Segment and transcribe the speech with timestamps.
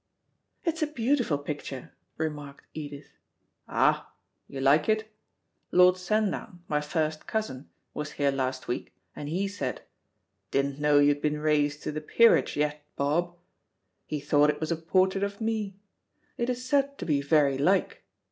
[0.65, 3.09] "It's a beautiful picture," remarked Edith.
[3.67, 4.11] "Ah,
[4.47, 5.11] you like it?
[5.71, 9.83] Lord Sandown, my first cousin, was here last week, and he said,
[10.49, 13.37] 'Didn't know you'd been raised to the Peerage yet, Bob.'
[14.07, 15.75] He thought it was a portrait of me.
[16.35, 18.03] It is said to be very like.